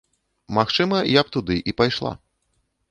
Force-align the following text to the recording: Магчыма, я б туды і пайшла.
Магчыма, 0.59 0.97
я 1.19 1.27
б 1.29 1.35
туды 1.37 1.61
і 1.71 1.79
пайшла. 1.81 2.17